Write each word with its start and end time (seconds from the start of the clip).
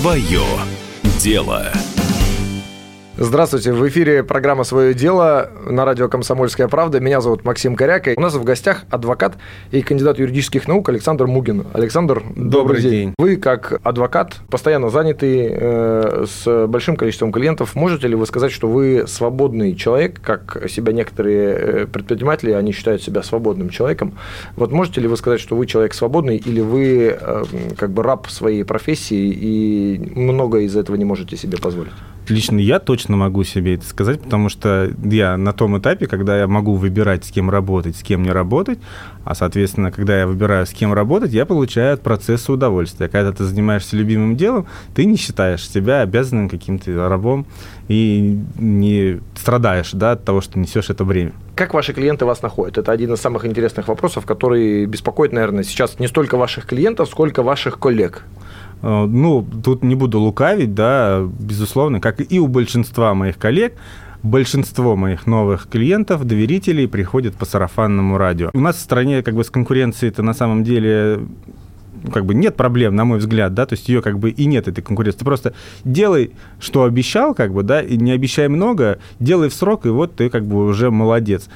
Свое 0.00 0.46
дело. 1.18 1.70
Здравствуйте, 3.22 3.74
в 3.74 3.86
эфире 3.86 4.24
программа 4.24 4.64
«Свое 4.64 4.94
дело» 4.94 5.50
на 5.68 5.84
радио 5.84 6.08
«Комсомольская 6.08 6.68
правда». 6.68 7.00
Меня 7.00 7.20
зовут 7.20 7.44
Максим 7.44 7.76
Коряка. 7.76 8.12
У 8.16 8.20
нас 8.20 8.34
в 8.34 8.42
гостях 8.44 8.84
адвокат 8.88 9.36
и 9.72 9.82
кандидат 9.82 10.18
юридических 10.18 10.66
наук 10.66 10.88
Александр 10.88 11.26
Мугин. 11.26 11.66
Александр, 11.74 12.22
добрый, 12.34 12.50
добрый 12.50 12.80
день. 12.80 12.90
день. 12.90 13.14
Вы, 13.18 13.36
как 13.36 13.78
адвокат, 13.82 14.36
постоянно 14.48 14.88
занятый, 14.88 15.50
э, 15.52 16.24
с 16.26 16.66
большим 16.66 16.96
количеством 16.96 17.30
клиентов, 17.30 17.74
можете 17.74 18.08
ли 18.08 18.14
вы 18.14 18.24
сказать, 18.24 18.52
что 18.52 18.68
вы 18.68 19.04
свободный 19.06 19.74
человек, 19.74 20.18
как 20.22 20.70
себя 20.70 20.94
некоторые 20.94 21.48
э, 21.50 21.86
предприниматели, 21.86 22.52
они 22.52 22.72
считают 22.72 23.02
себя 23.02 23.22
свободным 23.22 23.68
человеком. 23.68 24.14
Вот 24.56 24.72
можете 24.72 25.02
ли 25.02 25.08
вы 25.08 25.18
сказать, 25.18 25.40
что 25.40 25.56
вы 25.56 25.66
человек 25.66 25.92
свободный, 25.92 26.38
или 26.38 26.62
вы 26.62 27.18
э, 27.20 27.44
как 27.76 27.90
бы 27.90 28.02
раб 28.02 28.30
своей 28.30 28.64
профессии 28.64 29.28
и 29.30 30.18
много 30.18 30.60
из 30.60 30.74
этого 30.74 30.96
не 30.96 31.04
можете 31.04 31.36
себе 31.36 31.58
позволить? 31.58 31.92
Лично 32.30 32.58
я 32.58 32.78
точно 32.78 33.16
могу 33.16 33.44
себе 33.44 33.74
это 33.74 33.84
сказать, 33.84 34.20
потому 34.20 34.48
что 34.48 34.90
я 35.04 35.36
на 35.36 35.52
том 35.52 35.78
этапе, 35.78 36.06
когда 36.06 36.38
я 36.38 36.46
могу 36.46 36.74
выбирать, 36.74 37.24
с 37.24 37.30
кем 37.30 37.50
работать, 37.50 37.96
с 37.96 38.02
кем 38.02 38.22
не 38.22 38.30
работать, 38.30 38.78
а, 39.24 39.34
соответственно, 39.34 39.90
когда 39.90 40.18
я 40.18 40.26
выбираю, 40.26 40.66
с 40.66 40.70
кем 40.70 40.92
работать, 40.92 41.32
я 41.32 41.46
получаю 41.46 41.94
от 41.94 42.02
процесса 42.02 42.52
удовольствие. 42.52 43.08
Когда 43.08 43.32
ты 43.32 43.44
занимаешься 43.44 43.96
любимым 43.96 44.36
делом, 44.36 44.66
ты 44.94 45.04
не 45.04 45.16
считаешь 45.16 45.68
себя 45.68 46.00
обязанным 46.00 46.48
каким-то 46.48 47.08
рабом 47.08 47.46
и 47.88 48.40
не 48.56 49.20
страдаешь 49.36 49.90
да, 49.92 50.12
от 50.12 50.24
того, 50.24 50.40
что 50.40 50.58
несешь 50.58 50.90
это 50.90 51.04
бремя. 51.04 51.32
Как 51.54 51.74
ваши 51.74 51.92
клиенты 51.92 52.24
вас 52.24 52.40
находят? 52.42 52.78
Это 52.78 52.92
один 52.92 53.12
из 53.12 53.20
самых 53.20 53.44
интересных 53.44 53.88
вопросов, 53.88 54.24
который 54.24 54.86
беспокоит, 54.86 55.32
наверное, 55.32 55.64
сейчас 55.64 55.98
не 55.98 56.08
столько 56.08 56.36
ваших 56.36 56.66
клиентов, 56.66 57.08
сколько 57.08 57.42
ваших 57.42 57.78
коллег. 57.78 58.24
Э, 58.82 59.06
ну, 59.06 59.46
тут 59.62 59.82
не 59.82 59.94
буду 59.94 60.20
лукавить, 60.20 60.74
да, 60.74 61.22
безусловно, 61.38 62.00
как 62.00 62.20
и 62.32 62.40
у 62.40 62.46
большинства 62.46 63.14
моих 63.14 63.38
коллег, 63.38 63.74
большинство 64.22 64.96
моих 64.96 65.26
новых 65.26 65.68
клиентов, 65.68 66.24
доверителей 66.24 66.86
приходят 66.86 67.34
по 67.34 67.44
сарафанному 67.44 68.18
радио. 68.18 68.50
У 68.52 68.60
нас 68.60 68.76
в 68.76 68.80
стране 68.80 69.22
как 69.22 69.34
бы 69.34 69.44
с 69.44 69.50
конкуренцией 69.50 70.10
это 70.10 70.22
на 70.22 70.34
самом 70.34 70.64
деле 70.64 71.20
как 72.12 72.24
бы 72.24 72.34
нет 72.34 72.56
проблем, 72.56 72.94
на 72.96 73.04
мой 73.04 73.18
взгляд, 73.18 73.52
да, 73.54 73.66
то 73.66 73.74
есть 73.74 73.88
ее 73.88 74.00
как 74.00 74.18
бы 74.18 74.30
и 74.30 74.46
нет 74.46 74.68
этой 74.68 74.82
конкуренции. 74.82 75.18
Ты 75.18 75.24
просто 75.24 75.54
делай, 75.84 76.32
что 76.58 76.84
обещал, 76.84 77.34
как 77.34 77.52
бы, 77.52 77.62
да, 77.62 77.82
и 77.82 77.96
не 77.96 78.12
обещай 78.12 78.48
много, 78.48 78.98
делай 79.18 79.48
в 79.48 79.54
срок, 79.54 79.86
и 79.86 79.90
вот 79.90 80.16
ты 80.16 80.30
как 80.30 80.46
бы 80.46 80.64
уже 80.64 80.90
молодец. 80.90 81.48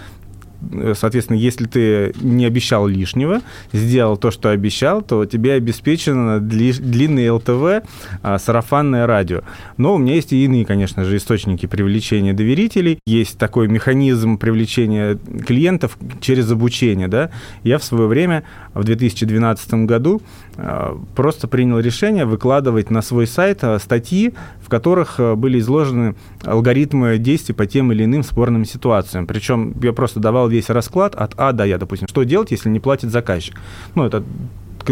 Э, 0.72 0.94
соответственно, 0.96 1.36
если 1.36 1.66
ты 1.66 2.12
не 2.20 2.44
обещал 2.44 2.86
лишнего, 2.86 3.40
сделал 3.72 4.16
то, 4.16 4.30
что 4.30 4.50
обещал, 4.50 5.02
то 5.02 5.24
тебе 5.26 5.54
обеспечено 5.54 6.40
длинный 6.40 7.30
ЛТВ, 7.30 7.86
а, 8.22 8.38
сарафанное 8.38 9.06
радио. 9.06 9.42
Но 9.76 9.94
у 9.94 9.98
меня 9.98 10.14
есть 10.14 10.32
и 10.32 10.44
иные, 10.44 10.64
конечно 10.64 11.04
же, 11.04 11.16
источники 11.16 11.66
привлечения 11.66 12.32
доверителей. 12.32 12.98
Есть 13.06 13.38
такой 13.38 13.68
механизм 13.68 14.38
привлечения 14.38 15.18
клиентов 15.46 15.98
через 16.20 16.50
обучение. 16.50 17.08
Да? 17.08 17.30
Я 17.62 17.78
в 17.78 17.84
свое 17.84 18.06
время, 18.06 18.44
в 18.72 18.84
2012 18.84 19.86
году, 19.86 20.22
а, 20.56 20.98
просто 21.14 21.48
принял 21.48 21.78
решение 21.78 22.24
выкладывать 22.24 22.90
на 22.90 23.02
свой 23.02 23.26
сайт 23.26 23.58
а, 23.62 23.78
статьи, 23.78 24.34
в 24.62 24.68
которых 24.68 25.20
были 25.36 25.58
изложены 25.58 26.14
алгоритмы 26.42 27.18
действий 27.18 27.54
по 27.54 27.66
тем 27.66 27.92
или 27.92 28.04
иным 28.04 28.22
спорным 28.22 28.64
ситуациям. 28.64 29.26
Причем 29.26 29.74
я 29.82 29.92
просто 29.92 30.20
давал 30.20 30.48
весь 30.54 30.70
расклад 30.70 31.14
от 31.14 31.34
А 31.36 31.52
до 31.52 31.64
Я, 31.64 31.78
допустим. 31.78 32.08
Что 32.08 32.22
делать, 32.22 32.50
если 32.50 32.68
не 32.68 32.80
платит 32.80 33.10
заказчик? 33.10 33.60
Ну, 33.94 34.04
это 34.04 34.24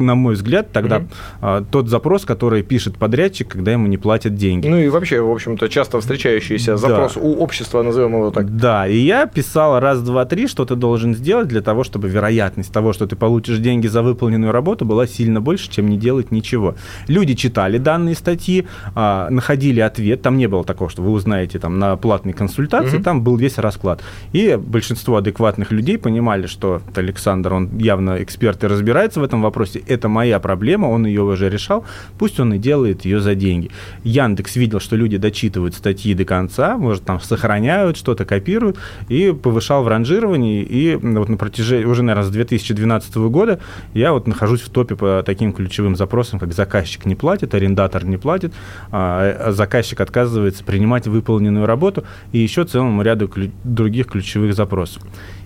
на 0.00 0.14
мой 0.14 0.34
взгляд, 0.34 0.72
тогда 0.72 1.04
а, 1.40 1.64
тот 1.70 1.88
запрос, 1.88 2.24
который 2.24 2.62
пишет 2.62 2.96
подрядчик, 2.96 3.48
когда 3.48 3.72
ему 3.72 3.86
не 3.86 3.98
платят 3.98 4.34
деньги. 4.34 4.66
Ну 4.68 4.78
и 4.78 4.88
вообще, 4.88 5.20
в 5.20 5.30
общем-то, 5.30 5.68
часто 5.68 6.00
встречающийся 6.00 6.76
запрос 6.76 7.14
да. 7.14 7.20
у 7.20 7.34
общества, 7.34 7.82
назовем 7.82 8.12
его 8.12 8.30
так. 8.30 8.56
Да, 8.56 8.86
и 8.86 8.96
я 8.96 9.26
писал 9.26 9.80
раз, 9.80 10.00
два, 10.02 10.24
три, 10.24 10.46
что 10.46 10.64
ты 10.64 10.74
должен 10.74 11.14
сделать 11.14 11.48
для 11.48 11.60
того, 11.60 11.84
чтобы 11.84 12.08
вероятность 12.08 12.72
того, 12.72 12.92
что 12.92 13.06
ты 13.06 13.16
получишь 13.16 13.58
деньги 13.58 13.86
за 13.86 14.02
выполненную 14.02 14.52
работу, 14.52 14.84
была 14.84 15.06
сильно 15.06 15.40
больше, 15.40 15.70
чем 15.70 15.88
не 15.88 15.96
делать 15.96 16.30
ничего. 16.30 16.74
Люди 17.08 17.34
читали 17.34 17.78
данные 17.78 18.14
статьи, 18.14 18.66
а, 18.94 19.28
находили 19.30 19.80
ответ, 19.80 20.22
там 20.22 20.36
не 20.36 20.46
было 20.46 20.64
такого, 20.64 20.90
что 20.90 21.02
вы 21.02 21.10
узнаете 21.10 21.58
там 21.58 21.78
на 21.78 21.96
платной 21.96 22.32
консультации, 22.32 22.96
угу. 22.96 23.04
там 23.04 23.22
был 23.22 23.36
весь 23.36 23.58
расклад. 23.58 24.02
И 24.32 24.56
большинство 24.56 25.16
адекватных 25.16 25.72
людей 25.72 25.98
понимали, 25.98 26.46
что 26.46 26.82
Александр, 26.94 27.54
он 27.54 27.78
явно 27.78 28.22
эксперт 28.22 28.64
и 28.64 28.66
разбирается 28.66 29.20
в 29.20 29.24
этом 29.24 29.42
вопросе, 29.42 29.81
это 29.86 30.08
моя 30.08 30.40
проблема, 30.40 30.86
он 30.86 31.06
ее 31.06 31.22
уже 31.22 31.48
решал, 31.48 31.84
пусть 32.18 32.40
он 32.40 32.54
и 32.54 32.58
делает 32.58 33.04
ее 33.04 33.20
за 33.20 33.34
деньги. 33.34 33.70
Яндекс 34.04 34.56
видел, 34.56 34.80
что 34.80 34.96
люди 34.96 35.16
дочитывают 35.16 35.74
статьи 35.74 36.14
до 36.14 36.24
конца, 36.24 36.76
может, 36.76 37.04
там 37.04 37.20
сохраняют, 37.20 37.96
что-то 37.96 38.24
копируют, 38.24 38.78
и 39.08 39.32
повышал 39.32 39.82
в 39.82 39.88
ранжировании, 39.88 40.62
и 40.62 40.96
вот 40.96 41.28
на 41.28 41.36
протяжении, 41.36 41.84
уже, 41.84 42.02
наверное, 42.02 42.28
с 42.28 42.30
2012 42.30 43.14
года 43.16 43.60
я 43.94 44.12
вот 44.12 44.26
нахожусь 44.26 44.60
в 44.60 44.70
топе 44.70 44.96
по 44.96 45.22
таким 45.24 45.52
ключевым 45.52 45.96
запросам, 45.96 46.38
как 46.38 46.52
заказчик 46.52 47.04
не 47.06 47.14
платит, 47.14 47.54
арендатор 47.54 48.04
не 48.04 48.16
платит, 48.16 48.52
а, 48.90 49.48
а 49.48 49.52
заказчик 49.52 50.00
отказывается 50.00 50.64
принимать 50.64 51.06
выполненную 51.06 51.66
работу, 51.66 52.04
и 52.32 52.38
еще 52.38 52.64
целому 52.64 53.02
ряду 53.02 53.30
других 53.64 54.06
ключевых 54.06 54.54
запросов. 54.54 55.02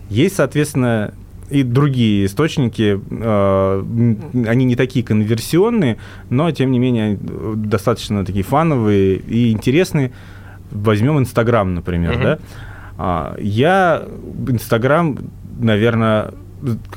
Есть, 0.09 0.37
соответственно, 0.37 1.15
и 1.51 1.63
другие 1.63 2.27
источники, 2.27 3.01
э, 3.11 3.85
они 4.47 4.65
не 4.65 4.77
такие 4.77 5.05
конверсионные, 5.05 5.99
но 6.31 6.51
тем 6.51 6.71
не 6.71 6.79
менее 6.79 7.19
достаточно 7.21 8.25
такие 8.25 8.45
фановые 8.45 9.17
и 9.17 9.53
интересные. 9.53 10.13
Возьмем 10.71 11.19
Инстаграм, 11.19 11.75
например, 11.75 12.13
uh-huh. 12.13 12.23
да. 12.23 12.39
А, 12.99 13.37
я 13.39 14.03
Инстаграм, 14.49 15.19
наверное, 15.59 16.33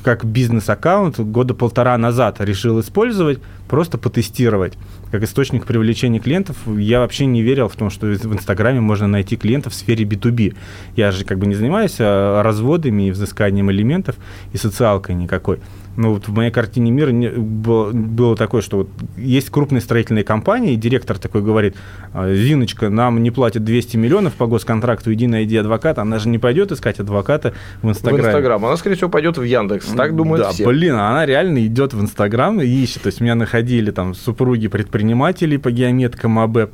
как 0.04 0.26
бизнес-аккаунт 0.26 1.20
года 1.20 1.54
полтора 1.54 1.98
назад 1.98 2.42
решил 2.42 2.80
использовать, 2.80 3.40
просто 3.70 3.98
потестировать 3.98 4.74
как 5.12 5.24
источник 5.24 5.66
привлечения 5.66 6.20
клиентов, 6.20 6.58
я 6.68 7.00
вообще 7.00 7.26
не 7.26 7.42
верил 7.42 7.70
в 7.70 7.76
том, 7.76 7.90
что 7.90 8.08
в 8.08 8.34
Инстаграме 8.34 8.82
можно 8.82 9.08
найти 9.08 9.38
клиентов 9.38 9.74
в 9.74 9.76
сфере 9.76 10.06
B2B. 10.06 10.56
Я 10.96 11.12
же 11.12 11.24
как 11.24 11.38
бы 11.38 11.46
не 11.46 11.56
занимаюсь 11.56 11.96
а, 12.00 12.44
разводами 12.44 13.08
и 13.08 13.12
взысканием 13.12 13.72
элементов 13.72 14.16
и 14.54 14.58
социалкой 14.58 15.16
никакой. 15.16 15.60
Ну, 16.00 16.14
вот 16.14 16.30
в 16.30 16.34
моей 16.34 16.50
картине 16.50 16.92
мира 16.92 17.10
не, 17.10 17.28
было, 17.30 17.92
было 17.92 18.38
такое, 18.38 18.62
что 18.62 18.78
вот 18.78 18.90
есть 19.18 19.50
крупные 19.50 19.82
строительные 19.82 20.24
компании, 20.24 20.74
и 20.74 20.76
директор 20.78 21.18
такой 21.18 21.42
говорит, 21.42 21.76
«А, 22.14 22.34
Зиночка, 22.34 22.90
нам 22.90 23.22
не 23.22 23.32
платят 23.32 23.66
200 23.66 23.98
миллионов 23.98 24.36
по 24.36 24.48
госконтракту, 24.48 25.14
иди 25.14 25.28
найди 25.28 25.58
адвоката. 25.58 26.02
Она 26.02 26.20
же 26.20 26.30
не 26.30 26.38
пойдет 26.38 26.72
искать 26.72 27.00
адвоката 27.00 27.54
в 27.82 27.90
Инстаграме. 27.90 28.24
В 28.24 28.28
Инстаграм. 28.28 28.66
Она, 28.66 28.78
скорее 28.78 28.96
всего, 28.96 29.10
пойдет 29.10 29.38
в 29.38 29.44
Яндекс. 29.44 29.88
Так 29.88 30.16
думают 30.16 30.46
да, 30.46 30.52
все. 30.52 30.66
блин, 30.66 30.94
она 30.94 31.26
реально 31.26 31.66
идет 31.66 31.94
в 31.94 32.02
Инстаграм 32.02 32.62
и 32.62 32.66
ищет. 32.66 33.02
То 33.02 33.08
есть 33.08 33.20
меня 33.20 33.36
находили 33.60 33.92
там 33.92 34.16
супруги 34.16 34.70
предпринимателей 34.70 35.58
по 35.58 35.70
геометкам 35.70 36.40
АБ. 36.40 36.70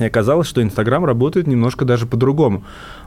И 0.00 0.04
оказалось, 0.04 0.48
что 0.48 0.62
Инстаграм 0.62 1.04
работает 1.04 1.46
немножко 1.46 1.84
даже 1.84 2.06
по-другому. 2.06 2.64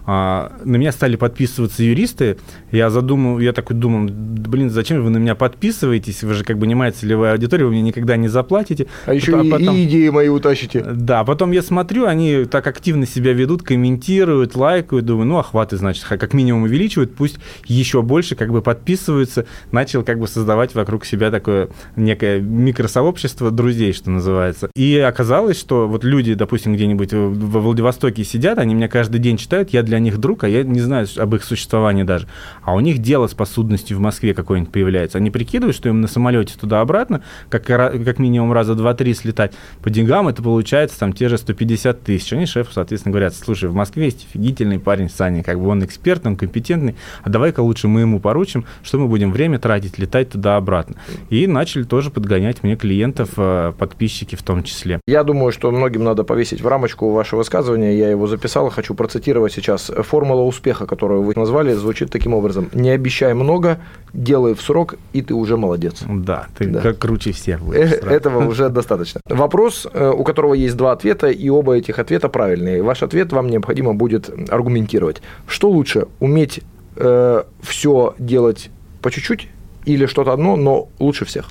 А, 0.07 0.51
на 0.63 0.75
меня 0.75 0.91
стали 0.91 1.15
подписываться 1.15 1.83
юристы. 1.83 2.37
Я 2.71 2.91
задумал, 2.91 3.39
я 3.39 3.53
такой 3.53 3.75
думал, 3.75 4.07
блин, 4.11 4.69
зачем 4.69 5.03
вы 5.03 5.09
на 5.09 5.17
меня 5.17 5.33
подписываетесь? 5.33 6.23
Вы 6.23 6.35
же 6.35 6.43
как 6.43 6.59
бы 6.59 6.67
нанимаете 6.67 6.99
целевая 6.99 7.33
аудитория, 7.33 7.65
вы 7.65 7.71
мне 7.71 7.81
никогда 7.81 8.15
не 8.15 8.27
заплатите. 8.27 8.85
А 9.07 9.13
еще 9.13 9.31
потом, 9.31 9.47
и, 9.47 9.51
потом, 9.51 9.75
и 9.75 9.83
идеи 9.85 10.09
мои 10.09 10.27
утащите. 10.27 10.83
Да, 10.83 11.23
потом 11.23 11.51
я 11.51 11.63
смотрю, 11.63 12.05
они 12.05 12.45
так 12.45 12.67
активно 12.67 13.07
себя 13.07 13.33
ведут, 13.33 13.63
комментируют, 13.63 14.55
лайкают, 14.55 15.05
думаю, 15.05 15.25
ну, 15.25 15.37
охваты, 15.39 15.77
значит, 15.77 16.03
как 16.03 16.33
минимум 16.33 16.63
увеличивают, 16.63 17.15
пусть 17.15 17.39
еще 17.65 18.03
больше 18.03 18.35
как 18.35 18.51
бы 18.51 18.61
подписываются. 18.61 19.47
Начал 19.71 20.03
как 20.03 20.19
бы 20.19 20.27
создавать 20.27 20.75
вокруг 20.75 21.05
себя 21.05 21.31
такое 21.31 21.69
некое 21.95 22.41
микросообщество 22.41 23.49
друзей, 23.49 23.93
что 23.93 24.11
называется. 24.11 24.69
И 24.75 24.97
оказалось, 24.97 25.59
что 25.59 25.87
вот 25.87 26.03
люди, 26.03 26.35
допустим, 26.35 26.74
где-нибудь 26.75 27.13
во 27.13 27.59
Владивостоке 27.59 28.23
сидят, 28.23 28.59
они 28.59 28.75
меня 28.75 28.87
каждый 28.87 29.19
день 29.19 29.37
читают, 29.37 29.71
я 29.71 29.81
для 29.81 29.95
для 29.95 29.99
них 29.99 30.17
друг, 30.17 30.43
а 30.43 30.49
я 30.49 30.63
не 30.63 30.81
знаю 30.81 31.07
об 31.17 31.35
их 31.35 31.43
существовании 31.45 32.03
даже. 32.03 32.27
А 32.63 32.75
у 32.75 32.81
них 32.81 32.97
дело 32.97 33.27
с 33.27 33.33
посудностью 33.33 33.97
в 33.97 34.01
Москве 34.01 34.33
какое-нибудь 34.33 34.73
появляется. 34.73 35.19
Они 35.19 35.31
прикидывают, 35.31 35.73
что 35.73 35.87
им 35.87 36.01
на 36.01 36.07
самолете 36.07 36.55
туда-обратно, 36.59 37.23
как, 37.47 37.63
как 37.63 38.19
минимум 38.19 38.51
раза 38.51 38.75
два-три 38.75 39.13
слетать. 39.13 39.53
По 39.81 39.89
деньгам 39.89 40.27
это 40.27 40.43
получается 40.43 40.99
там 40.99 41.13
те 41.13 41.29
же 41.29 41.37
150 41.37 42.01
тысяч. 42.01 42.33
Они 42.33 42.45
шефу, 42.45 42.73
соответственно, 42.73 43.13
говорят, 43.13 43.33
слушай, 43.35 43.69
в 43.69 43.73
Москве 43.73 44.05
есть 44.05 44.27
офигительный 44.29 44.79
парень 44.79 45.09
Саня, 45.09 45.43
как 45.43 45.61
бы 45.61 45.69
он 45.69 45.85
эксперт, 45.85 46.27
он 46.27 46.35
компетентный, 46.35 46.97
а 47.23 47.29
давай-ка 47.29 47.61
лучше 47.61 47.87
мы 47.87 48.01
ему 48.01 48.19
поручим, 48.19 48.65
что 48.83 48.99
мы 48.99 49.07
будем 49.07 49.31
время 49.31 49.59
тратить, 49.59 49.97
летать 49.97 50.31
туда-обратно. 50.31 50.97
И 51.29 51.47
начали 51.47 51.83
тоже 51.83 52.11
подгонять 52.11 52.63
мне 52.63 52.75
клиентов, 52.75 53.29
э, 53.37 53.71
подписчики 53.77 54.35
в 54.35 54.43
том 54.43 54.63
числе. 54.63 54.99
Я 55.07 55.23
думаю, 55.23 55.53
что 55.53 55.71
многим 55.71 56.03
надо 56.03 56.25
повесить 56.25 56.61
в 56.65 56.67
рамочку 56.67 57.11
вашего 57.11 57.39
высказывания, 57.39 57.95
я 57.95 58.09
его 58.09 58.27
записал, 58.27 58.69
хочу 58.69 58.95
процитировать 58.95 59.53
сейчас. 59.53 59.91
Формула 59.95 60.41
успеха, 60.41 60.87
которую 60.87 61.21
вы 61.21 61.33
назвали, 61.35 61.73
звучит 61.73 62.09
таким 62.09 62.33
образом. 62.33 62.69
Не 62.73 62.89
обещай 62.89 63.33
много, 63.35 63.77
делай 64.13 64.55
в 64.55 64.61
срок, 64.61 64.95
и 65.13 65.21
ты 65.21 65.35
уже 65.35 65.57
молодец. 65.57 66.03
Да, 66.09 66.47
ты 66.57 66.65
да. 66.65 66.81
как 66.81 66.97
круче 66.97 67.31
всех 67.31 67.61
будешь. 67.61 67.91
Э, 67.91 68.09
этого 68.09 68.47
уже 68.47 68.69
достаточно. 68.69 69.21
Вопрос, 69.29 69.87
э, 69.93 70.09
у 70.09 70.23
которого 70.23 70.55
есть 70.55 70.75
два 70.75 70.91
ответа, 70.91 71.27
и 71.27 71.49
оба 71.49 71.77
этих 71.77 71.99
ответа 71.99 72.29
правильные. 72.29 72.81
Ваш 72.81 73.03
ответ 73.03 73.31
вам 73.31 73.47
необходимо 73.47 73.93
будет 73.93 74.29
аргументировать. 74.49 75.21
Что 75.47 75.69
лучше, 75.69 76.07
уметь 76.19 76.61
э, 76.95 77.43
все 77.61 78.15
делать 78.17 78.71
по 79.03 79.11
чуть-чуть 79.11 79.49
или 79.85 80.07
что-то 80.07 80.33
одно, 80.33 80.55
но 80.55 80.89
лучше 80.97 81.25
всех? 81.25 81.45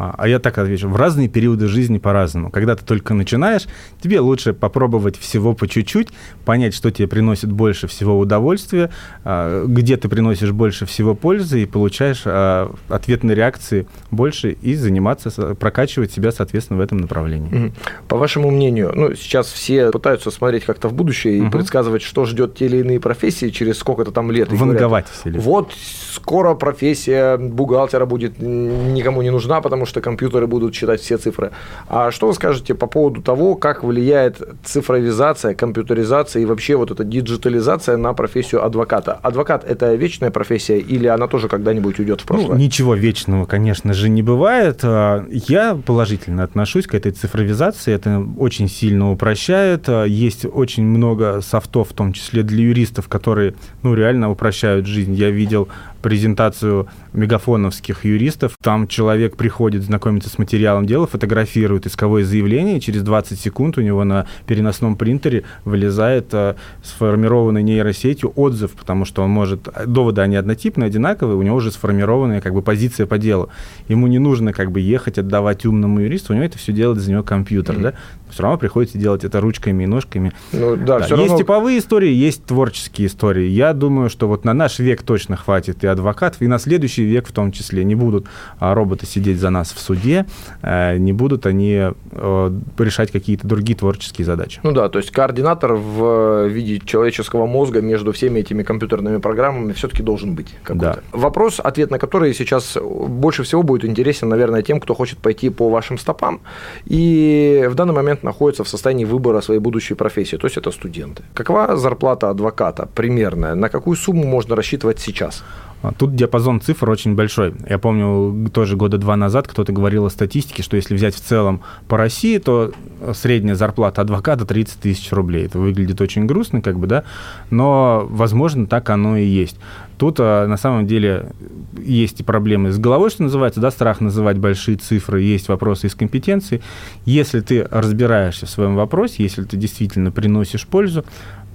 А, 0.00 0.14
а 0.16 0.28
я 0.28 0.38
так 0.38 0.56
отвечу. 0.56 0.88
В 0.88 0.96
разные 0.96 1.28
периоды 1.28 1.66
жизни 1.66 1.98
по-разному. 1.98 2.50
Когда 2.50 2.74
ты 2.74 2.86
только 2.86 3.12
начинаешь, 3.12 3.66
тебе 4.00 4.20
лучше 4.20 4.54
попробовать 4.54 5.18
всего 5.18 5.52
по 5.52 5.68
чуть-чуть, 5.68 6.08
понять, 6.46 6.74
что 6.74 6.90
тебе 6.90 7.06
приносит 7.06 7.52
больше 7.52 7.86
всего 7.86 8.18
удовольствия, 8.18 8.90
а, 9.24 9.66
где 9.66 9.98
ты 9.98 10.08
приносишь 10.08 10.52
больше 10.52 10.86
всего 10.86 11.14
пользы 11.14 11.62
и 11.62 11.66
получаешь 11.66 12.22
а, 12.24 12.74
ответные 12.88 13.34
реакции 13.34 13.86
больше 14.10 14.52
и 14.52 14.74
заниматься, 14.74 15.54
прокачивать 15.54 16.12
себя, 16.12 16.32
соответственно, 16.32 16.78
в 16.78 16.82
этом 16.82 16.96
направлении. 16.96 17.74
По 18.08 18.16
вашему 18.16 18.50
мнению, 18.50 18.92
ну, 18.94 19.14
сейчас 19.14 19.52
все 19.52 19.90
пытаются 19.90 20.30
смотреть 20.30 20.64
как-то 20.64 20.88
в 20.88 20.94
будущее 20.94 21.36
и 21.36 21.40
угу. 21.42 21.50
предсказывать, 21.50 22.00
что 22.00 22.24
ждет 22.24 22.54
те 22.54 22.66
или 22.66 22.78
иные 22.78 23.00
профессии 23.00 23.50
через 23.50 23.76
сколько-то 23.76 24.12
там 24.12 24.30
лет. 24.30 24.50
Ванговать 24.50 25.08
все 25.10 25.30
Вот 25.30 25.72
скоро 26.14 26.54
профессия 26.54 27.36
бухгалтера 27.36 28.06
будет 28.06 28.38
никому 28.38 29.20
не 29.20 29.30
нужна, 29.30 29.60
потому 29.60 29.84
что 29.89 29.89
компьютеры 29.98 30.46
будут 30.46 30.74
считать 30.74 31.00
все 31.00 31.18
цифры. 31.18 31.50
А 31.88 32.12
что 32.12 32.28
вы 32.28 32.34
скажете 32.34 32.74
по 32.74 32.86
поводу 32.86 33.22
того, 33.22 33.56
как 33.56 33.82
влияет 33.82 34.40
цифровизация, 34.64 35.54
компьютеризация 35.54 36.42
и 36.42 36.44
вообще 36.44 36.76
вот 36.76 36.90
эта 36.92 37.02
диджитализация 37.02 37.96
на 37.96 38.12
профессию 38.12 38.64
адвоката? 38.64 39.18
Адвокат– 39.22 39.64
это 39.68 39.94
вечная 39.94 40.30
профессия 40.30 40.78
или 40.78 41.08
она 41.08 41.26
тоже 41.26 41.48
когда-нибудь 41.48 41.98
уйдет 41.98 42.20
в 42.20 42.30
ну, 42.30 42.36
прошлое? 42.36 42.56
Ну, 42.56 42.62
ничего 42.62 42.94
вечного, 42.94 43.46
конечно 43.46 43.92
же, 43.92 44.08
не 44.08 44.22
бывает. 44.22 44.80
А, 44.84 45.26
я 45.30 45.74
положительно 45.74 46.44
отношусь 46.44 46.86
к 46.86 46.94
этой 46.94 47.12
цифровизации. 47.12 47.92
Это 47.92 48.24
очень 48.38 48.68
сильно 48.68 49.10
упрощает. 49.10 49.88
А, 49.88 50.04
есть 50.04 50.44
очень 50.44 50.84
много 50.84 51.40
софтов, 51.40 51.90
в 51.90 51.94
том 51.94 52.12
числе 52.12 52.42
для 52.42 52.64
юристов, 52.64 53.08
которые 53.08 53.54
ну, 53.82 53.94
реально 53.94 54.30
упрощают 54.30 54.86
жизнь. 54.86 55.14
Я 55.14 55.30
видел 55.30 55.68
презентацию 56.02 56.88
мегафоновских 57.12 58.04
юристов. 58.04 58.56
Там 58.62 58.88
человек 58.88 59.36
приходит 59.36 59.82
знакомиться 59.82 60.30
с 60.30 60.38
материалом 60.38 60.86
дела, 60.86 61.06
фотографирует 61.06 61.86
исковое 61.86 62.24
заявление, 62.24 62.78
и 62.78 62.80
через 62.80 63.02
20 63.02 63.38
секунд 63.38 63.78
у 63.78 63.80
него 63.80 64.04
на 64.04 64.26
переносном 64.46 64.96
принтере 64.96 65.44
вылезает 65.64 66.32
э, 66.32 66.54
сформированный 66.82 67.62
нейросетью 67.62 68.32
отзыв, 68.36 68.72
потому 68.72 69.04
что 69.04 69.22
он 69.22 69.30
может... 69.30 69.68
Доводы, 69.86 70.20
они 70.20 70.36
однотипные, 70.36 70.88
одинаковые, 70.88 71.36
у 71.36 71.42
него 71.42 71.56
уже 71.56 71.70
сформированная 71.70 72.40
как 72.40 72.54
бы 72.54 72.62
позиция 72.62 73.06
по 73.06 73.18
делу. 73.18 73.48
Ему 73.88 74.06
не 74.06 74.18
нужно 74.18 74.52
как 74.52 74.70
бы 74.70 74.80
ехать, 74.80 75.18
отдавать 75.18 75.66
умному 75.66 76.00
юристу, 76.00 76.32
у 76.32 76.36
него 76.36 76.46
это 76.46 76.58
все 76.58 76.72
делает 76.72 77.00
за 77.00 77.10
него 77.10 77.22
компьютер, 77.22 77.76
mm-hmm. 77.76 77.82
да? 77.82 77.94
Все 78.30 78.42
равно 78.42 78.58
приходится 78.58 78.96
делать 78.96 79.24
это 79.24 79.40
ручками 79.40 79.84
и 79.84 79.86
ножками. 79.86 80.32
Ну, 80.52 80.76
да, 80.76 80.98
да. 80.98 80.98
Есть 80.98 81.10
равно... 81.10 81.38
типовые 81.38 81.78
истории, 81.78 82.12
есть 82.12 82.44
творческие 82.44 83.08
истории. 83.08 83.48
Я 83.48 83.72
думаю, 83.72 84.08
что 84.08 84.28
вот 84.28 84.44
на 84.44 84.54
наш 84.54 84.78
век 84.78 85.02
точно 85.02 85.36
хватит 85.36 85.82
и 85.84 85.86
адвокатов, 85.92 86.42
и 86.42 86.46
на 86.46 86.58
следующий 86.58 87.04
век 87.04 87.28
в 87.28 87.32
том 87.32 87.52
числе. 87.52 87.84
Не 87.84 87.94
будут 87.94 88.26
а, 88.58 88.74
роботы 88.74 89.06
сидеть 89.06 89.38
за 89.38 89.50
нас 89.50 89.72
в 89.72 89.78
суде, 89.78 90.26
а, 90.62 90.96
не 90.96 91.12
будут 91.12 91.46
они 91.46 91.76
а, 92.12 92.52
решать 92.78 93.10
какие-то 93.10 93.46
другие 93.46 93.76
творческие 93.76 94.24
задачи. 94.24 94.60
Ну 94.62 94.72
да, 94.72 94.88
то 94.88 94.98
есть 94.98 95.10
координатор 95.10 95.74
в 95.74 96.48
виде 96.48 96.80
человеческого 96.84 97.46
мозга 97.46 97.80
между 97.80 98.12
всеми 98.12 98.40
этими 98.40 98.62
компьютерными 98.62 99.18
программами 99.18 99.72
все-таки 99.72 100.02
должен 100.02 100.34
быть 100.34 100.54
какой-то. 100.62 101.02
Да. 101.12 101.18
Вопрос, 101.18 101.60
ответ 101.62 101.90
на 101.90 101.98
который 101.98 102.34
сейчас 102.34 102.76
больше 102.80 103.42
всего 103.42 103.62
будет 103.62 103.84
интересен, 103.84 104.28
наверное, 104.28 104.62
тем, 104.62 104.80
кто 104.80 104.94
хочет 104.94 105.18
пойти 105.18 105.50
по 105.50 105.68
вашим 105.68 105.98
стопам. 105.98 106.40
И 106.86 107.66
в 107.68 107.74
данный 107.74 107.94
момент 107.94 108.22
находится 108.22 108.64
в 108.64 108.68
состоянии 108.68 109.04
выбора 109.04 109.40
своей 109.40 109.60
будущей 109.60 109.94
профессии, 109.94 110.36
то 110.36 110.46
есть 110.46 110.56
это 110.56 110.70
студенты. 110.70 111.22
Какова 111.34 111.76
зарплата 111.76 112.30
адвоката 112.30 112.88
примерная? 112.94 113.54
На 113.54 113.68
какую 113.68 113.96
сумму 113.96 114.24
можно 114.24 114.56
рассчитывать 114.56 115.00
сейчас? 115.00 115.44
А, 115.82 115.92
тут 115.92 116.14
диапазон 116.14 116.60
цифр 116.60 116.90
очень 116.90 117.14
большой. 117.14 117.54
Я 117.68 117.78
помню, 117.78 118.50
тоже 118.50 118.76
года 118.76 118.98
два 118.98 119.16
назад 119.16 119.48
кто-то 119.48 119.72
говорил 119.72 120.04
о 120.04 120.10
статистике, 120.10 120.62
что 120.62 120.76
если 120.76 120.94
взять 120.94 121.14
в 121.14 121.20
целом 121.20 121.62
по 121.88 121.96
России, 121.96 122.38
то 122.38 122.72
средняя 123.14 123.54
зарплата 123.54 124.02
адвоката 124.02 124.44
30 124.44 124.80
тысяч 124.80 125.10
рублей. 125.12 125.46
Это 125.46 125.58
выглядит 125.58 126.00
очень 126.00 126.26
грустно, 126.26 126.60
как 126.60 126.78
бы, 126.78 126.86
да, 126.86 127.04
но, 127.50 128.06
возможно, 128.10 128.66
так 128.66 128.90
оно 128.90 129.16
и 129.16 129.24
есть. 129.24 129.58
Тут 129.96 130.16
а, 130.18 130.46
на 130.46 130.56
самом 130.56 130.86
деле 130.86 131.30
есть 131.78 132.20
и 132.20 132.22
проблемы 132.22 132.72
с 132.72 132.78
головой, 132.78 133.10
что 133.10 133.22
называется, 133.22 133.60
да, 133.60 133.70
страх 133.70 134.00
называть 134.00 134.38
большие 134.38 134.76
цифры, 134.76 135.22
есть 135.22 135.48
вопросы 135.48 135.86
из 135.86 135.94
компетенции. 135.94 136.60
Если 137.04 137.40
ты 137.40 137.66
разбираешься 137.70 138.46
в 138.46 138.50
своем 138.50 138.76
вопросе, 138.76 139.22
если 139.22 139.44
ты 139.44 139.56
действительно 139.56 140.10
приносишь 140.10 140.66
пользу, 140.66 141.04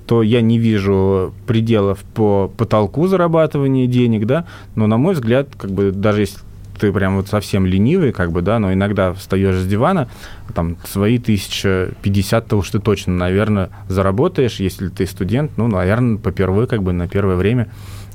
то 0.07 0.23
я 0.23 0.41
не 0.41 0.59
вижу 0.59 1.33
пределов 1.47 1.99
по 2.13 2.51
потолку 2.57 3.07
зарабатывания 3.07 3.87
денег, 3.87 4.25
да, 4.25 4.45
но, 4.75 4.87
на 4.87 4.97
мой 4.97 5.13
взгляд, 5.13 5.49
как 5.57 5.71
бы 5.71 5.91
даже 5.91 6.21
если 6.21 6.39
ты 6.77 6.91
прям 6.91 7.17
вот 7.17 7.27
совсем 7.27 7.65
ленивый, 7.65 8.11
как 8.11 8.31
бы, 8.31 8.41
да, 8.41 8.59
но 8.59 8.73
иногда 8.73 9.13
встаешь 9.13 9.55
с 9.55 9.65
дивана, 9.65 10.09
там, 10.53 10.77
свои 10.85 11.17
1050-то 11.17 12.57
уж 12.57 12.69
ты 12.69 12.79
точно, 12.79 13.15
наверное, 13.15 13.69
заработаешь, 13.87 14.59
если 14.59 14.89
ты 14.89 15.05
студент, 15.05 15.51
ну, 15.57 15.67
наверное, 15.67 16.17
по 16.17 16.31
первой, 16.31 16.67
как 16.67 16.83
бы, 16.83 16.93
на 16.93 17.07
первое 17.07 17.35
время 17.35 17.69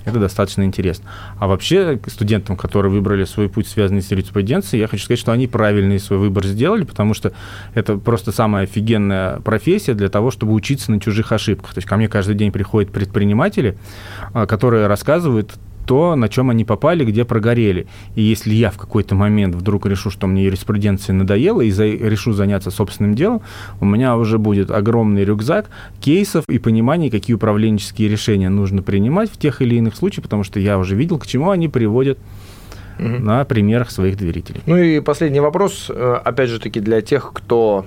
это 0.05 0.19
достаточно 0.19 0.63
интересно. 0.63 1.09
А 1.39 1.47
вообще 1.47 1.99
студентам, 2.07 2.57
которые 2.57 2.91
выбрали 2.91 3.25
свой 3.25 3.49
путь, 3.49 3.69
связанный 3.69 4.03
с 4.03 4.11
юриспруденцией, 4.11 4.81
я 4.81 4.89
хочу 4.89 5.05
сказать, 5.05 5.21
что 5.21 5.33
они 5.33 5.47
правильный 5.47 5.99
свой 5.99 6.19
выбор 6.19 6.47
сделали, 6.47 6.85
потому 6.85 7.15
что 7.15 7.33
это 7.75 7.97
просто 7.99 8.33
самая 8.33 8.65
офигенная 8.65 9.41
профессия 9.41 9.95
для 9.95 10.09
того, 10.09 10.31
чтобы 10.31 10.53
учиться 10.53 10.91
на 10.91 11.01
чужих 11.01 11.33
ошибках. 11.33 11.75
То 11.75 11.79
есть 11.79 11.89
ко 11.89 11.97
мне 11.97 12.09
каждый 12.09 12.35
день 12.35 12.53
приходят 12.53 12.91
предприниматели, 12.93 13.77
а, 14.33 14.47
которые 14.47 14.87
рассказывают 14.87 15.53
то, 15.91 16.15
на 16.15 16.29
чем 16.29 16.51
они 16.51 16.65
попали, 16.65 17.05
где 17.05 17.25
прогорели. 17.25 17.89
И 18.15 18.23
если 18.23 18.55
я 18.55 18.71
в 18.71 18.79
какой-то 18.79 19.17
момент 19.17 19.57
вдруг 19.57 19.87
решу, 19.87 20.09
что 20.11 20.29
мне 20.29 20.45
юриспруденция 20.45 21.15
надоела, 21.15 21.63
и 21.63 21.73
за, 21.73 21.85
решу 21.85 22.33
заняться 22.33 22.71
собственным 22.71 23.17
делом, 23.17 23.43
у 23.81 23.85
меня 23.85 24.17
уже 24.17 24.39
будет 24.39 24.71
огромный 24.71 25.25
рюкзак 25.25 25.69
кейсов 26.01 26.45
и 26.49 26.61
понимание, 26.61 27.11
какие 27.11 27.35
управленческие 27.35 28.09
решения 28.09 28.49
нужно 28.51 28.83
принимать 28.83 29.33
в 29.33 29.37
тех 29.37 29.63
или 29.63 29.75
иных 29.75 29.97
случаях, 29.97 30.23
потому 30.23 30.45
что 30.45 30.61
я 30.61 30.79
уже 30.79 30.95
видел, 30.95 31.19
к 31.19 31.27
чему 31.27 31.51
они 31.51 31.69
приводят 31.69 32.21
угу. 32.97 33.09
на 33.09 33.45
примерах 33.45 33.91
своих 33.91 34.17
доверителей. 34.17 34.61
Ну 34.67 34.77
и 34.77 35.01
последний 35.01 35.41
вопрос, 35.41 35.87
э, 35.89 36.21
опять 36.25 36.51
же 36.51 36.61
таки, 36.61 36.79
для 36.79 37.01
тех, 37.01 37.33
кто 37.35 37.85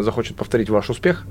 захочет 0.00 0.36
повторить 0.36 0.68
ваш 0.68 0.90
успех 0.90 1.24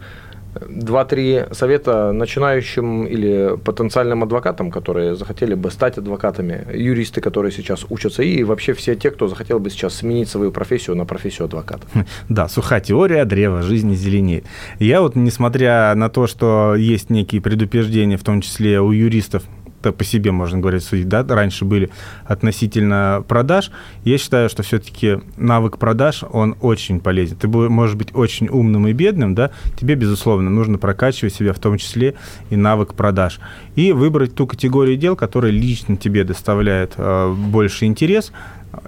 два-три 0.67 1.45
совета 1.51 2.11
начинающим 2.11 3.05
или 3.05 3.57
потенциальным 3.63 4.23
адвокатам, 4.23 4.71
которые 4.71 5.15
захотели 5.15 5.55
бы 5.55 5.71
стать 5.71 5.97
адвокатами, 5.97 6.65
юристы, 6.73 7.21
которые 7.21 7.51
сейчас 7.51 7.85
учатся, 7.89 8.23
и 8.23 8.43
вообще 8.43 8.73
все 8.73 8.95
те, 8.95 9.11
кто 9.11 9.27
захотел 9.27 9.59
бы 9.59 9.69
сейчас 9.69 9.95
сменить 9.95 10.29
свою 10.29 10.51
профессию 10.51 10.95
на 10.95 11.05
профессию 11.05 11.45
адвоката. 11.45 11.87
Да, 12.29 12.47
суха 12.47 12.79
теория, 12.79 13.25
древо 13.25 13.61
жизни 13.61 13.95
зеленеет. 13.95 14.45
Я 14.79 15.01
вот, 15.01 15.15
несмотря 15.15 15.93
на 15.95 16.09
то, 16.09 16.27
что 16.27 16.75
есть 16.75 17.09
некие 17.09 17.41
предупреждения, 17.41 18.17
в 18.17 18.23
том 18.23 18.41
числе 18.41 18.79
у 18.81 18.91
юристов, 18.91 19.43
по 19.81 20.03
себе, 20.03 20.31
можно 20.31 20.59
говорить, 20.59 20.83
судить, 20.83 21.07
да, 21.07 21.23
раньше 21.27 21.65
были 21.65 21.89
относительно 22.25 23.23
продаж, 23.27 23.71
я 24.03 24.17
считаю, 24.17 24.49
что 24.49 24.63
все-таки 24.63 25.19
навык 25.37 25.77
продаж, 25.77 26.23
он 26.31 26.55
очень 26.61 26.99
полезен. 26.99 27.37
Ты 27.37 27.47
можешь 27.47 27.95
быть 27.95 28.15
очень 28.15 28.47
умным 28.49 28.87
и 28.87 28.93
бедным, 28.93 29.35
да, 29.35 29.51
тебе, 29.79 29.95
безусловно, 29.95 30.49
нужно 30.49 30.77
прокачивать 30.77 31.33
себя, 31.33 31.53
в 31.53 31.59
том 31.59 31.77
числе 31.77 32.15
и 32.49 32.55
навык 32.55 32.93
продаж. 32.93 33.39
И 33.75 33.91
выбрать 33.91 34.35
ту 34.35 34.47
категорию 34.47 34.97
дел, 34.97 35.15
которая 35.15 35.51
лично 35.51 35.97
тебе 35.97 36.23
доставляет 36.23 36.93
э, 36.97 37.33
больше 37.33 37.85
интерес, 37.85 38.31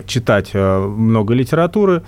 читать 0.06 0.52
э, 0.54 0.80
много 0.80 1.34
литературы, 1.34 2.04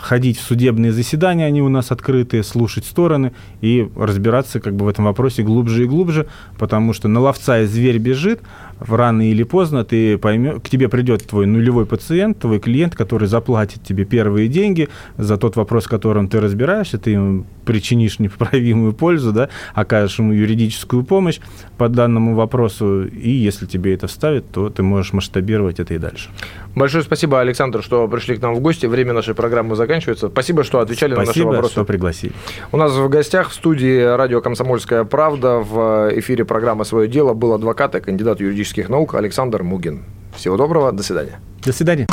ходить 0.00 0.38
в 0.38 0.42
судебные 0.42 0.92
заседания, 0.92 1.44
они 1.44 1.62
у 1.62 1.68
нас 1.68 1.90
открытые, 1.90 2.42
слушать 2.42 2.84
стороны 2.84 3.32
и 3.60 3.88
разбираться 3.96 4.60
как 4.60 4.74
бы 4.74 4.86
в 4.86 4.88
этом 4.88 5.04
вопросе 5.04 5.42
глубже 5.42 5.84
и 5.84 5.86
глубже, 5.86 6.26
потому 6.58 6.92
что 6.92 7.08
на 7.08 7.20
ловца 7.20 7.60
и 7.60 7.66
зверь 7.66 7.98
бежит, 7.98 8.40
рано 8.80 9.28
или 9.28 9.42
поздно 9.42 9.84
ты 9.84 10.18
поймешь, 10.18 10.60
к 10.62 10.68
тебе 10.68 10.88
придет 10.88 11.26
твой 11.26 11.46
нулевой 11.46 11.86
пациент, 11.86 12.38
твой 12.38 12.58
клиент, 12.60 12.94
который 12.94 13.28
заплатит 13.28 13.82
тебе 13.82 14.04
первые 14.04 14.48
деньги 14.48 14.88
за 15.16 15.36
тот 15.36 15.56
вопрос, 15.56 15.86
которым 15.86 16.28
ты 16.28 16.40
разбираешься, 16.40 16.98
ты 16.98 17.10
ему 17.10 17.44
причинишь 17.64 18.18
непоправимую 18.18 18.92
пользу, 18.92 19.32
да, 19.32 19.48
окажешь 19.74 20.18
ему 20.18 20.32
юридическую 20.32 21.04
помощь 21.04 21.40
по 21.78 21.88
данному 21.88 22.34
вопросу, 22.34 23.04
и 23.04 23.30
если 23.30 23.66
тебе 23.66 23.94
это 23.94 24.06
вставит, 24.06 24.50
то 24.50 24.70
ты 24.70 24.82
можешь 24.82 25.12
масштабировать 25.12 25.80
это 25.80 25.94
и 25.94 25.98
дальше. 25.98 26.30
Большое 26.74 27.02
спасибо, 27.02 27.40
Александр, 27.40 27.82
что 27.82 28.06
пришли 28.06 28.36
к 28.36 28.42
нам 28.42 28.54
в 28.54 28.60
гости. 28.60 28.86
Время 28.86 29.12
нашей 29.12 29.34
программы 29.34 29.65
программы 29.66 29.76
заканчивается. 29.76 30.28
Спасибо, 30.28 30.64
что 30.64 30.80
отвечали 30.80 31.14
Спасибо, 31.14 31.26
на 31.26 31.26
наши 31.26 31.44
вопросы. 31.44 31.72
что 31.72 31.84
пригласили. 31.84 32.32
У 32.72 32.76
нас 32.76 32.92
в 32.92 33.08
гостях 33.08 33.50
в 33.50 33.54
студии 33.54 34.02
радио 34.16 34.40
«Комсомольская 34.40 35.04
правда» 35.04 35.58
в 35.58 36.10
эфире 36.18 36.44
программы 36.44 36.84
«Свое 36.84 37.08
дело» 37.08 37.34
был 37.34 37.52
адвокат 37.52 37.94
и 37.94 38.00
кандидат 38.00 38.40
юридических 38.40 38.88
наук 38.88 39.14
Александр 39.14 39.62
Мугин. 39.62 40.04
Всего 40.34 40.56
доброго, 40.56 40.92
до 40.92 41.02
свидания. 41.02 41.40
До 41.64 41.72
свидания. 41.72 42.06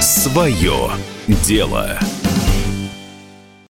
Свое 0.00 0.90
дело. 1.28 1.98